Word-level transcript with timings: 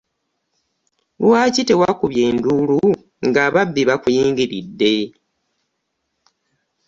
Lwaki 1.21 1.61
tewakubye 1.69 2.23
nduulu 2.35 2.79
nga 3.27 3.39
ababbi 3.47 3.81
bakuyingiridde? 3.89 4.93